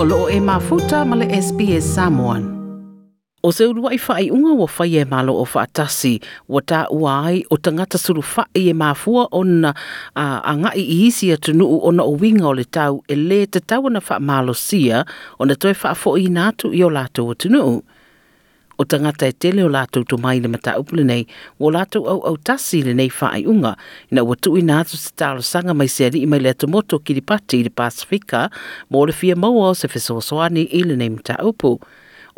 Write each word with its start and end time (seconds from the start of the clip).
o 0.00 0.04
loo 0.10 0.26
e 0.30 0.38
mafuta 0.48 0.98
male 1.10 1.26
le 1.30 1.36
SPS 1.46 1.82
Samoan. 1.96 2.42
O 3.46 3.50
se 3.52 3.64
urua 3.66 3.90
i 3.94 3.98
whai 4.04 4.30
unga 4.36 4.52
wa 4.60 4.66
whai 4.78 4.90
e 5.00 5.04
malo 5.12 5.32
o 5.42 5.44
whaatasi, 5.52 6.14
wa 6.52 6.60
tā 6.70 6.80
ua 7.00 7.14
ai 7.28 7.38
o 7.52 7.56
tangata 7.64 7.98
suru 8.04 8.22
whai 8.30 8.48
e 8.70 8.72
mafua 8.82 9.24
o 9.32 9.40
na 9.60 9.70
a, 10.14 10.22
a 10.22 10.52
ngai 10.60 10.78
i 10.78 10.96
isi 11.08 11.26
atu 11.36 11.50
nuu 11.58 11.78
o 11.80 11.90
na 11.96 12.04
uinga 12.12 12.46
o 12.50 12.54
le 12.58 12.64
tau 12.76 12.94
e 13.08 13.14
le 13.28 13.38
te 13.52 13.58
tau 13.70 13.84
na 13.92 13.98
wha 14.06 14.16
malo 14.30 14.52
sia 14.66 14.98
o 15.40 15.44
na 15.46 15.54
toi 15.60 15.74
wha 15.82 15.90
fo 16.00 16.10
i 16.14 16.26
nātu 16.36 16.66
i 16.70 16.80
o 16.86 16.94
lātou 16.96 17.26
atu 17.34 17.46
nuu 17.54 17.76
o 18.78 18.84
tangata 18.84 19.26
e 19.26 19.32
tele 19.34 19.62
o 19.66 19.68
lātou 19.70 20.04
tō 20.08 20.16
mai 20.22 20.38
le 20.40 20.48
mata 20.52 20.76
upule 20.78 21.04
nei, 21.06 21.24
o 21.58 21.70
lātou 21.74 22.06
au 22.08 22.22
au 22.30 22.36
tasi 22.50 22.80
le 22.86 22.94
nei 22.96 23.10
whaai 23.10 23.44
unga, 23.50 23.74
ina 24.12 24.22
ua 24.24 24.38
tui 24.38 24.62
nā 24.64 24.80
tu 24.86 24.96
se 24.98 25.10
tālo 25.18 25.42
sanga 25.44 25.74
mai 25.74 25.90
se 25.90 26.06
ari 26.08 26.22
i 26.24 26.30
mai 26.30 26.40
le 26.44 26.54
tomoto 26.62 27.00
ki 27.02 27.18
ripati 27.18 27.58
i 27.60 27.66
le 27.66 27.74
Pasifika, 27.78 28.46
mō 28.94 29.04
le 29.10 29.34
maua 29.44 29.74
se 29.76 29.90
fesoswani 29.92 30.66
i 30.70 30.82
le 30.86 30.94
nei 31.00 31.10
mata 31.16 31.36
upu 31.46 31.74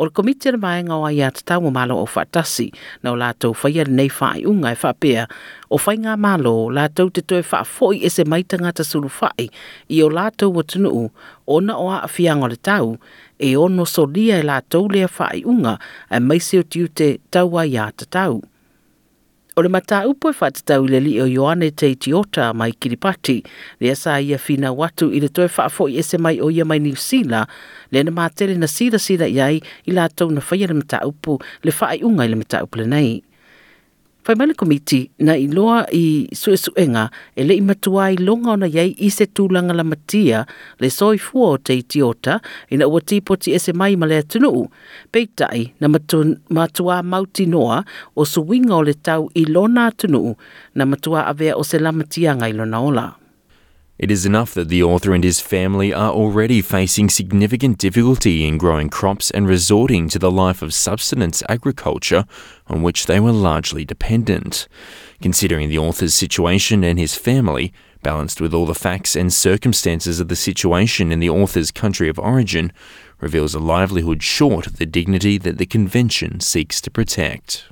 or 0.00 0.06
le 0.06 0.10
komiti 0.16 0.48
ana 0.48 0.58
vaega 0.62 0.94
o 0.96 1.02
ai 1.06 1.18
a 1.20 1.30
tatau 1.36 1.66
o 1.68 1.70
malo 1.76 1.94
o 2.02 2.06
faatasi 2.12 2.66
na 3.02 3.08
e 3.10 3.12
o 3.12 3.16
latou 3.22 3.52
faia 3.60 3.82
lenei 3.88 4.08
faaiʻuga 4.18 4.68
e 4.74 4.78
faapea 4.82 5.22
o 5.70 5.76
faiga 5.84 6.12
malo 6.26 6.54
latou 6.78 7.08
te 7.14 7.20
toe 7.28 7.42
faafoʻi 7.50 7.96
e 8.08 8.10
se 8.14 8.22
mai 8.30 8.40
tagata 8.50 8.82
sulufaʻi 8.90 9.46
i 9.92 9.98
o 10.02 10.08
latou 10.18 10.50
ua 10.56 10.62
tunuu 10.70 11.04
ona 11.54 11.74
o 11.76 11.86
aafiaga 11.98 12.42
o 12.46 12.48
le 12.52 12.58
tau 12.68 12.88
e 13.38 13.48
ono 13.64 13.84
solia 13.94 14.36
e 14.40 14.44
latou 14.52 14.84
lea 14.88 15.08
unga 15.52 15.74
e 16.08 16.20
maise 16.28 16.56
o 16.60 16.62
tiu 16.72 16.86
tau 17.34 17.48
ai 17.62 17.72
a 17.76 17.92
tatau 17.98 18.34
O 19.60 19.62
le 19.62 19.68
mata 19.68 20.06
upo 20.08 20.30
e 20.32 20.36
whatatau 20.40 20.86
le 20.88 20.96
li 21.04 21.10
o 21.20 21.26
Ioane 21.28 21.66
te 21.76 21.90
i 21.92 21.96
tiota 22.00 22.46
mai 22.56 22.72
Kiripati, 22.72 23.34
le 23.82 23.90
asa 23.92 24.14
ia 24.16 24.38
fina 24.40 24.70
watu 24.72 25.10
i 25.12 25.20
le 25.20 25.28
toe 25.36 25.50
whaafo 25.52 25.84
i 25.92 25.98
ese 26.00 26.16
mai 26.16 26.38
o 26.40 26.48
ia 26.48 26.64
mai 26.64 26.80
New 26.80 26.96
Sila, 26.96 27.42
le 27.92 28.00
na 28.00 28.10
mātere 28.22 28.56
na 28.56 28.64
sira 28.76 28.96
sira 29.08 29.28
iai 29.28 29.60
i 29.60 29.92
la 29.92 30.08
tau 30.08 30.32
na 30.32 30.40
whaia 30.48 30.66
le 30.72 30.78
mata 30.80 31.02
upo 31.10 31.36
le 31.66 31.76
whaai 31.76 32.00
unga 32.08 32.24
i 32.24 32.32
le 32.32 32.40
mata 32.40 32.64
upo 32.64 32.80
le 32.80 32.88
nei. 32.94 33.10
Fai 34.22 34.34
mali 34.36 34.52
komiti 34.54 35.00
na 35.18 35.32
iloa 35.36 35.84
i 35.92 36.28
sue 36.36 36.56
suenga 36.60 37.08
e 37.36 37.44
le 37.44 37.54
imatua 37.56 38.10
i 38.12 38.16
longa 38.20 38.50
ona 38.52 38.66
yei 38.68 38.92
i 39.00 39.08
se 39.10 39.24
tūlanga 39.24 39.72
la 39.76 39.80
matia 39.84 40.42
le 40.80 40.90
soi 40.92 41.16
fua 41.18 41.54
o 41.56 41.56
te 41.58 41.76
itiota 41.80 42.34
i 42.68 42.76
na 42.76 42.84
ua 42.88 43.00
tipoti 43.00 43.54
e 43.56 43.60
se 43.64 43.72
mai 43.72 43.96
ma 43.96 44.04
lea 44.10 44.20
tunuu. 44.22 44.66
Peitai 45.10 45.62
na 45.80 45.88
matua 46.58 47.00
mauti 47.02 47.46
noa 47.48 47.80
o 48.14 48.24
suwinga 48.28 48.76
o 48.76 48.82
le 48.82 48.92
tau 48.94 49.30
i 49.34 49.46
lona 49.48 49.88
tunuu 49.96 50.36
na 50.76 50.84
matua 50.86 51.24
avea 51.32 51.56
o 51.56 51.64
se 51.64 51.78
la 51.80 51.88
matia 51.92 52.36
ngai 52.36 52.52
lona 52.52 52.82
ola. 52.90 53.06
It 54.00 54.10
is 54.10 54.24
enough 54.24 54.54
that 54.54 54.68
the 54.70 54.82
author 54.82 55.12
and 55.12 55.22
his 55.22 55.40
family 55.40 55.92
are 55.92 56.10
already 56.10 56.62
facing 56.62 57.10
significant 57.10 57.76
difficulty 57.76 58.48
in 58.48 58.56
growing 58.56 58.88
crops 58.88 59.30
and 59.30 59.46
resorting 59.46 60.08
to 60.08 60.18
the 60.18 60.30
life 60.30 60.62
of 60.62 60.72
subsistence 60.72 61.42
agriculture 61.50 62.24
on 62.68 62.80
which 62.82 63.04
they 63.04 63.20
were 63.20 63.30
largely 63.32 63.84
dependent. 63.84 64.68
Considering 65.20 65.68
the 65.68 65.76
author's 65.76 66.14
situation 66.14 66.82
and 66.82 66.98
his 66.98 67.14
family, 67.14 67.74
balanced 68.02 68.40
with 68.40 68.54
all 68.54 68.64
the 68.64 68.74
facts 68.74 69.14
and 69.14 69.34
circumstances 69.34 70.18
of 70.18 70.28
the 70.28 70.34
situation 70.36 71.12
in 71.12 71.20
the 71.20 71.28
author's 71.28 71.70
country 71.70 72.08
of 72.08 72.18
origin, 72.18 72.72
reveals 73.20 73.54
a 73.54 73.58
livelihood 73.58 74.22
short 74.22 74.66
of 74.66 74.78
the 74.78 74.86
dignity 74.86 75.36
that 75.36 75.58
the 75.58 75.66
Convention 75.66 76.40
seeks 76.40 76.80
to 76.80 76.90
protect. 76.90 77.64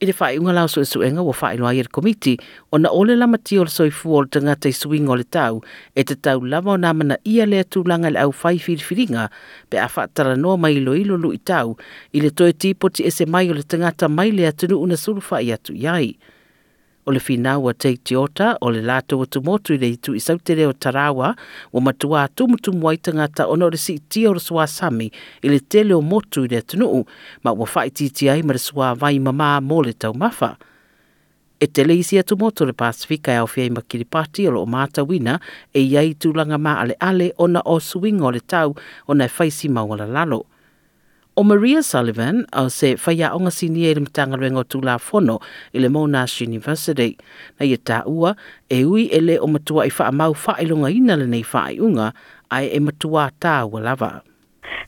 i 0.00 0.06
le 0.08 0.12
faaiʻuga 0.16 0.52
lao 0.56 0.68
suʻesuʻega 0.72 1.20
ua 1.28 1.32
faailoa 1.36 1.70
ai 1.74 1.80
i 1.80 1.82
le 1.84 1.90
komiti 1.92 2.32
ona 2.72 2.88
ole 2.88 3.16
lamati 3.20 3.58
o 3.60 3.66
le 3.68 3.72
soifua 3.74 4.16
o 4.16 4.22
le 4.24 4.28
tagata 4.32 4.70
i 4.72 4.72
suiga 4.72 5.12
o 5.12 5.16
tau 5.36 5.60
e 5.92 6.04
tatau 6.08 6.40
lava 6.48 6.72
ona 6.78 6.94
manaʻia 6.96 7.44
lea 7.50 7.64
tulaga 7.68 8.08
i 8.08 8.12
le 8.16 8.20
aufai 8.24 8.56
filifiliga 8.58 9.28
pe 9.68 9.76
a 9.76 9.88
faatalanoa 9.92 10.56
mai 10.56 10.74
iloilo 10.80 11.20
luʻi 11.24 11.38
tau 11.52 11.76
i 12.16 12.24
le 12.24 12.30
toe 12.30 12.52
tipoti 12.52 13.04
ese 13.10 13.28
mai 13.28 13.50
o 13.50 13.52
le 13.54 13.62
tagata 13.62 14.08
mai 14.08 14.32
le 14.32 14.48
atunuu 14.48 14.86
na 14.88 14.96
sulu 14.96 15.20
faʻi 15.20 15.52
atu 15.54 15.76
i 15.76 16.16
o 17.06 17.12
le 17.12 17.20
wa 17.58 17.70
a 17.70 17.74
Teiti 17.74 18.14
Ota 18.16 18.58
o 18.60 18.70
le 18.70 18.82
lato 18.82 19.18
o 19.18 19.24
tumotu 19.26 19.72
i 19.74 19.78
le 19.78 19.88
itu 19.90 20.14
i 20.14 20.20
sautere 20.20 20.66
o 20.66 20.72
Tarawa 20.72 21.34
o 21.72 21.80
matua 21.80 22.24
a 22.24 22.28
tumutumu 22.28 22.88
ai 22.90 22.96
tangata 22.96 23.46
ono 23.48 23.70
re 23.70 23.76
si 23.76 23.94
iti 23.94 24.26
o 24.26 24.32
rasua 24.34 24.66
sami 24.66 25.10
i 25.42 25.48
le 25.48 25.60
tele 25.60 25.94
o 25.94 26.00
motu 26.02 26.44
i 26.44 26.48
le 26.48 26.58
atunuu 26.60 27.04
ma 27.44 27.52
ua 27.52 27.66
fai 27.66 27.90
titi 27.90 28.28
ai 28.28 28.42
ma 28.42 28.52
rasua 28.52 28.94
vai 28.94 29.18
mama 29.18 29.60
mō 29.60 29.84
le 29.84 29.92
tau 29.92 30.14
mafa. 30.14 30.56
E 31.62 31.66
tele 31.66 31.94
isi 31.96 32.16
a 32.18 32.22
tumotu 32.22 32.64
le 32.64 32.72
Pasifika 32.72 33.32
e 33.32 33.36
au 33.36 33.46
fiai 33.46 33.70
ma 33.70 33.82
Kiripati 33.82 34.46
o 34.48 34.50
lo 34.50 34.62
o 34.62 34.66
mata 34.66 35.02
wina 35.04 35.40
e 35.72 35.80
iai 35.84 36.14
tūlanga 36.16 36.56
mā 36.56 36.78
ale 36.80 36.96
ale 37.00 37.32
ona 37.36 37.60
o 37.64 37.80
suingo 37.80 38.30
le 38.32 38.40
tau 38.40 38.74
ona 39.06 39.24
e 39.24 39.28
faisi 39.28 39.68
maua 39.68 39.96
la 39.96 40.06
lalo. 40.06 40.46
O 41.36 41.44
Maria 41.44 41.82
Sullivan 41.82 42.44
au 42.58 42.68
se 42.72 42.88
whaia 43.00 43.28
o 43.30 43.38
ngā 43.44 43.50
sini 43.54 43.84
e 43.86 43.90
rimtanga 43.96 44.38
ruenga 44.40 44.62
o 44.64 44.64
tūla 44.72 44.96
whono 45.04 45.36
i 45.72 45.78
le 45.82 45.88
Monash 45.96 46.34
University. 46.46 47.06
Na 47.60 47.66
ia 47.68 47.78
tā 47.90 48.00
ua, 48.06 48.32
e 48.68 48.80
ui 48.90 49.04
e 49.14 49.20
le 49.22 49.36
o 49.38 49.46
matua 49.48 49.84
i 49.86 49.92
wha 49.94 50.08
mau 50.22 50.34
whaelonga 50.34 50.90
ina 50.96 51.16
le 51.20 51.28
nei 51.34 51.44
whaeunga, 51.52 52.08
ai 52.50 52.64
e 52.76 52.80
matua 52.88 53.28
tā 53.38 53.54
ua 53.64 53.78
lava. 53.86 54.10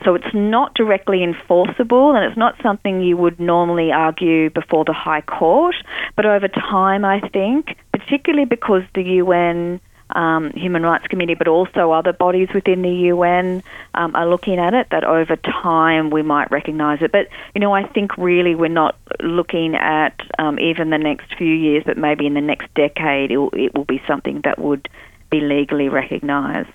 So 0.04 0.16
it's 0.16 0.34
not 0.34 0.74
directly 0.74 1.22
enforceable 1.22 2.10
and 2.16 2.24
it's 2.26 2.36
not 2.36 2.56
something 2.60 3.00
you 3.00 3.16
would 3.16 3.38
normally 3.38 3.92
argue 3.92 4.50
before 4.50 4.84
the 4.84 4.92
High 4.98 5.20
Court. 5.22 5.76
But 6.16 6.26
over 6.26 6.48
time, 6.48 7.04
I 7.04 7.20
think, 7.20 7.76
particularly 7.92 8.46
because 8.46 8.82
the 8.94 9.04
UN 9.22 9.80
um, 10.14 10.50
Human 10.50 10.82
Rights 10.82 11.06
Committee, 11.06 11.34
but 11.34 11.48
also 11.48 11.92
other 11.92 12.12
bodies 12.12 12.48
within 12.54 12.82
the 12.82 12.90
UN 13.12 13.62
um, 13.94 14.14
are 14.14 14.26
looking 14.28 14.58
at 14.58 14.74
it. 14.74 14.88
That 14.90 15.04
over 15.04 15.36
time 15.36 16.10
we 16.10 16.22
might 16.22 16.50
recognise 16.50 17.02
it, 17.02 17.12
but 17.12 17.28
you 17.54 17.60
know 17.60 17.72
I 17.72 17.86
think 17.86 18.16
really 18.16 18.54
we're 18.54 18.68
not 18.68 18.96
looking 19.20 19.74
at 19.74 20.20
um, 20.38 20.58
even 20.58 20.90
the 20.90 20.98
next 20.98 21.34
few 21.34 21.54
years, 21.54 21.84
but 21.84 21.96
maybe 21.96 22.26
in 22.26 22.34
the 22.34 22.40
next 22.40 22.72
decade 22.74 23.30
it 23.30 23.36
will, 23.36 23.50
it 23.52 23.74
will 23.74 23.84
be 23.84 24.02
something 24.06 24.40
that 24.44 24.58
would 24.58 24.88
be 25.30 25.40
legally 25.40 25.88
recognised. 25.88 26.68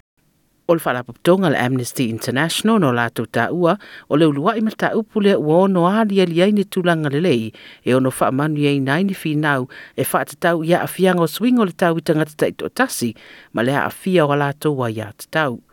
o 0.67 0.75
le 0.75 0.79
faalapopotoga 0.83 1.49
le 1.49 1.57
amnesty 1.63 2.05
international 2.13 2.79
no 2.83 2.89
latou 2.91 3.23
taʻua 3.35 3.73
ole 4.11 4.19
le 4.19 4.27
uluaʻi 4.31 4.61
ma 4.67 4.71
taupu 4.75 5.21
lea 5.23 5.37
ua 5.39 5.61
ono 5.63 5.87
aliali 5.87 6.41
ai 6.43 6.51
ni 6.51 6.63
tulanga 6.65 7.09
lelei 7.09 7.51
e 7.87 7.93
ono 7.95 8.11
fa 8.11 8.27
iai 8.35 8.79
na 8.79 8.85
nai 8.99 9.03
ni 9.07 9.15
finau 9.15 9.69
e 9.95 10.03
faatatau 10.03 10.63
ia 10.67 10.81
aafiaga 10.83 11.23
o 11.23 11.27
suiga 11.27 11.63
o 11.63 11.65
le 11.65 11.71
tau 11.71 11.95
i 11.97 12.03
tagata 12.03 12.35
taʻitoʻatasi 12.41 13.09
ma 13.55 13.63
le 13.63 13.71
aafia 13.75 14.27
o 14.27 14.31
a 14.35 14.37
latou 14.37 14.75
ua 14.75 14.91
tatau 15.21 15.63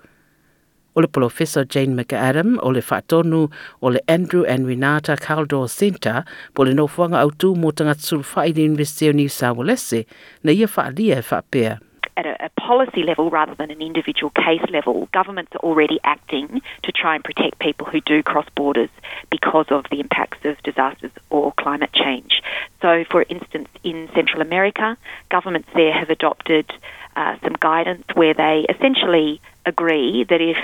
o 0.94 0.98
le 1.00 1.66
jane 1.74 1.92
mcadam 1.98 2.58
ole 2.62 2.80
fa 2.80 3.02
tonu 3.02 3.50
ole 3.82 3.98
andrew 4.06 4.44
and 4.46 4.66
renata 4.66 5.16
caldor 5.16 5.68
center 5.68 6.22
po 6.54 6.62
le 6.64 6.72
nofoaga 6.74 7.18
autū 7.24 7.56
mo 7.58 7.72
tagata 7.72 8.02
sulufaʻi 8.08 8.54
le 8.56 8.62
university 8.70 9.08
o 9.10 9.12
new 9.12 9.28
south 9.28 9.58
walese 9.58 10.06
na 10.44 10.52
ia 10.52 10.68
faaalia 10.68 11.18
e 11.18 11.22
faapea 11.22 11.80
at 12.16 12.26
a, 12.26 12.44
a 12.46 12.48
policy 12.60 13.02
level 13.02 13.30
rather 13.30 13.54
than 13.54 13.70
an 13.70 13.80
individual 13.82 14.30
case 14.30 14.60
level, 14.70 15.08
governments 15.12 15.52
are 15.54 15.58
already 15.60 15.98
acting 16.04 16.60
to 16.82 16.92
try 16.92 17.14
and 17.14 17.24
protect 17.24 17.58
people 17.58 17.86
who 17.86 18.00
do 18.00 18.22
cross 18.22 18.46
borders 18.54 18.90
because 19.30 19.66
of 19.70 19.84
the 19.90 20.00
impacts 20.00 20.44
of 20.44 20.60
disasters 20.62 21.10
or 21.30 21.52
climate 21.52 21.92
change. 21.92 22.42
So, 22.82 23.04
for 23.10 23.24
instance, 23.28 23.68
in 23.82 24.08
Central 24.14 24.42
America, 24.42 24.96
governments 25.30 25.68
there 25.74 25.92
have 25.92 26.10
adopted 26.10 26.70
uh, 27.16 27.36
some 27.42 27.56
guidance 27.60 28.04
where 28.14 28.34
they 28.34 28.66
essentially 28.68 29.40
agree 29.66 30.24
that 30.24 30.40
if 30.40 30.58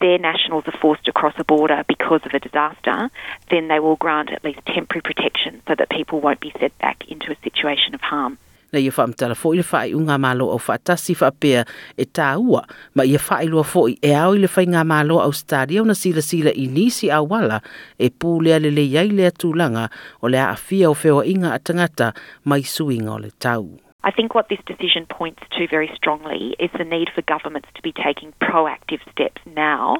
their 0.00 0.18
nationals 0.18 0.64
are 0.66 0.72
forced 0.78 1.04
to 1.04 1.12
cross 1.12 1.34
a 1.36 1.44
border 1.44 1.84
because 1.86 2.22
of 2.24 2.32
a 2.32 2.38
disaster, 2.40 3.10
then 3.50 3.68
they 3.68 3.78
will 3.78 3.96
grant 3.96 4.30
at 4.32 4.42
least 4.42 4.60
temporary 4.66 5.02
protection 5.02 5.60
so 5.68 5.74
that 5.74 5.90
people 5.90 6.20
won't 6.20 6.40
be 6.40 6.52
sent 6.58 6.76
back 6.78 7.04
into 7.08 7.30
a 7.30 7.36
situation 7.44 7.94
of 7.94 8.00
harm. 8.00 8.38
na 8.72 8.78
ia 8.78 8.90
whaamtara 8.92 9.34
fo 9.36 9.52
i 9.54 9.60
le 9.60 9.64
whae 9.70 9.94
unga 9.96 10.16
malo 10.22 10.48
au 10.54 10.60
whaatasi 10.68 11.16
whaapea 11.20 11.64
e 11.98 12.04
tā 12.18 12.30
ua, 12.40 12.62
ma 12.96 13.04
ia 13.08 13.18
whae 13.26 13.48
lua 13.50 13.64
fo 13.66 13.86
e 13.90 14.14
ao 14.14 14.34
ile 14.36 14.46
le 14.46 14.52
whae 14.74 14.84
malo 14.86 15.18
au 15.22 15.32
stadia 15.32 15.82
na 15.84 15.94
sila 15.94 16.22
sila 16.22 16.50
i 16.50 16.66
nisi 16.66 17.10
a 17.10 17.22
wala 17.22 17.60
e 17.98 18.10
pū 18.10 18.36
lea 18.42 18.60
le 18.62 18.70
le 18.70 18.84
iai 18.92 19.10
lea 19.10 19.30
tūlanga 19.32 19.88
o 20.22 20.28
lea 20.28 20.50
a 20.54 20.56
o 20.90 20.94
whewa 21.04 21.26
inga 21.26 21.58
a 22.04 22.12
mai 22.44 22.62
suing 22.62 23.08
o 23.08 23.18
le 23.18 23.30
tau. 23.38 23.78
I 24.02 24.10
think 24.10 24.34
what 24.34 24.48
this 24.48 24.60
decision 24.64 25.04
points 25.04 25.42
to 25.50 25.68
very 25.68 25.90
strongly 25.94 26.56
is 26.58 26.70
the 26.78 26.84
need 26.84 27.10
for 27.14 27.20
governments 27.20 27.68
to 27.74 27.82
be 27.82 27.92
taking 27.92 28.32
proactive 28.40 29.00
steps 29.12 29.42
now 29.44 29.98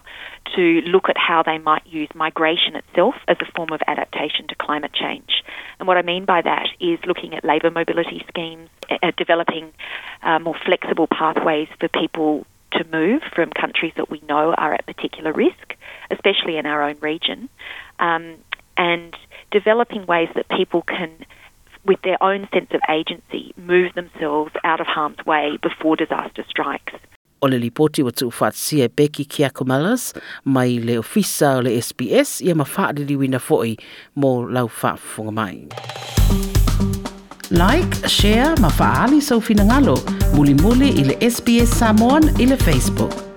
to 0.56 0.80
look 0.86 1.08
at 1.08 1.16
how 1.16 1.42
they 1.42 1.58
might 1.58 1.86
use 1.86 2.08
migration 2.14 2.76
itself 2.76 3.14
as 3.28 3.36
a 3.40 3.52
form 3.54 3.70
of 3.72 3.80
adaptation 3.86 4.48
to 4.48 4.54
climate 4.56 4.92
change. 4.92 5.44
And 5.78 5.86
what 5.86 5.96
I 5.96 6.02
mean 6.02 6.24
by 6.24 6.42
that 6.42 6.68
is 6.80 6.98
looking 7.06 7.34
at 7.34 7.44
labour 7.44 7.70
mobility 7.70 8.24
schemes, 8.28 8.68
uh, 8.90 9.12
developing 9.16 9.72
uh, 10.22 10.38
more 10.38 10.56
flexible 10.64 11.06
pathways 11.06 11.68
for 11.78 11.88
people 11.88 12.46
to 12.72 12.84
move 12.92 13.22
from 13.34 13.50
countries 13.50 13.92
that 13.96 14.10
we 14.10 14.20
know 14.28 14.54
are 14.56 14.74
at 14.74 14.86
particular 14.86 15.32
risk, 15.32 15.76
especially 16.10 16.56
in 16.56 16.66
our 16.66 16.82
own 16.82 16.98
region, 17.00 17.48
um, 17.98 18.36
and 18.76 19.14
developing 19.50 20.06
ways 20.06 20.28
that 20.34 20.48
people 20.48 20.82
can 20.82 21.10
with 21.82 22.00
their 22.02 22.22
own 22.22 22.46
sense 22.52 22.70
of 22.72 22.80
agency, 22.90 23.54
move 23.56 23.94
themselves 23.94 24.52
out 24.64 24.82
of 24.82 24.86
harm's 24.86 25.16
way 25.24 25.56
before 25.62 25.96
disaster 25.96 26.44
strikes. 26.46 26.92
lipoti 27.48 28.02
ua 28.02 28.12
tuufaatasia 28.12 28.84
e 28.84 28.88
Becky 28.96 29.24
Kiakomalas 29.24 30.14
mai 30.44 30.78
le 30.78 30.98
ofisa 30.98 31.56
o 31.56 31.62
le 31.62 31.80
SPS 31.82 32.40
ia 32.40 32.54
mafaaliliuina 32.54 33.38
foʻi 33.38 33.76
mo 34.16 34.48
lau 34.50 34.68
faafofoga 34.68 35.30
mai. 35.32 35.68
Like, 37.50 38.06
share, 38.08 38.54
ma 38.60 38.68
fa'aali 38.70 39.20
soufinagalo 39.22 39.96
mulimuli 40.34 40.88
i 40.88 41.02
le 41.04 41.16
sps 41.34 41.72
Samoan 41.78 42.24
i 42.40 42.46
le 42.46 42.56
Facebook. 42.56 43.29